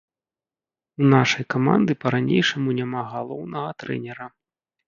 [1.03, 4.25] У нашай каманды па-ранейшаму няма галоўнага трэнера.